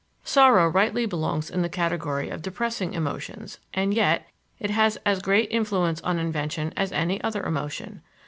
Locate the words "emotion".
7.43-8.01